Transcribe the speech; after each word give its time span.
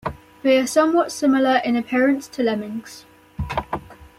They 0.41 0.57
are 0.57 0.65
somewhat 0.65 1.11
similar 1.11 1.57
in 1.63 1.75
appearance 1.75 2.27
to 2.29 2.41
lemmings. 2.41 3.05